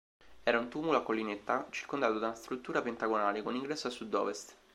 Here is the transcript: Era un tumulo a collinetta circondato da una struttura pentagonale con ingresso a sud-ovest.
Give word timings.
Era 0.41 0.57
un 0.57 0.67
tumulo 0.67 0.97
a 0.97 1.03
collinetta 1.03 1.67
circondato 1.69 2.17
da 2.17 2.25
una 2.29 2.35
struttura 2.35 2.81
pentagonale 2.81 3.43
con 3.43 3.53
ingresso 3.53 3.85
a 3.85 3.91
sud-ovest. 3.91 4.55